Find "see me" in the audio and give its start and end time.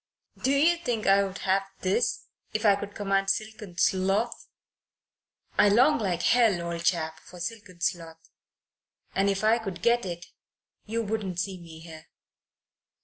11.39-11.81